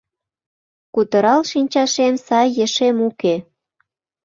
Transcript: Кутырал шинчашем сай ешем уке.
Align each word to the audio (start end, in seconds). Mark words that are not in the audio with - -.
Кутырал 0.93 1.41
шинчашем 1.51 2.15
сай 2.25 2.47
ешем 2.65 2.97
уке. 3.07 3.35